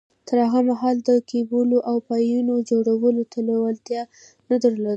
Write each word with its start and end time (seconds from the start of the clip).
تر 0.27 0.37
هغه 0.45 0.59
مهاله 0.69 1.01
ده 1.07 1.15
د 1.19 1.25
کېبلو 1.29 1.77
او 1.89 1.95
پايپونو 2.09 2.53
جوړولو 2.69 3.23
ته 3.31 3.39
لېوالتيا 3.47 4.01
نه 4.49 4.55
درلوده. 4.63 4.89